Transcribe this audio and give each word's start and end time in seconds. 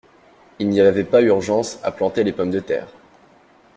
Il 0.57 0.67
n’y 0.69 0.81
avait 0.81 1.03
pas 1.03 1.21
urgence 1.21 1.77
à 1.83 1.91
planter 1.91 2.23
les 2.23 2.31
pommes 2.33 2.49
de 2.49 2.59
terre. 2.59 2.87